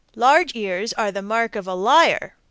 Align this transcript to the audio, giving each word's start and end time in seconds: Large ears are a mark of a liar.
Large 0.15 0.55
ears 0.55 0.93
are 0.93 1.09
a 1.15 1.21
mark 1.21 1.55
of 1.55 1.67
a 1.67 1.75
liar. 1.75 2.35